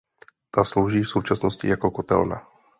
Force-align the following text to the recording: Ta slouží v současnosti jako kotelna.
Ta 0.51 0.65
slouží 0.65 1.01
v 1.03 1.09
současnosti 1.09 1.67
jako 1.67 1.91
kotelna. 1.91 2.47